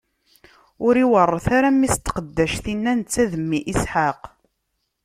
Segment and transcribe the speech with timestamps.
[0.85, 4.21] Ur iweṛṛet ara mmi-s n tqeddact-inna netta d mmi Isḥaq!